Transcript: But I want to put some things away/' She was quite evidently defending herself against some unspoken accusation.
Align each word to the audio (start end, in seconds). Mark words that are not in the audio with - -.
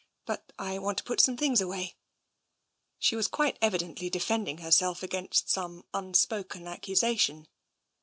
But 0.25 0.51
I 0.57 0.79
want 0.79 0.97
to 0.97 1.03
put 1.03 1.21
some 1.21 1.37
things 1.37 1.61
away/' 1.61 1.93
She 2.97 3.15
was 3.15 3.27
quite 3.27 3.59
evidently 3.61 4.09
defending 4.09 4.57
herself 4.57 5.03
against 5.03 5.47
some 5.51 5.85
unspoken 5.93 6.67
accusation. 6.67 7.47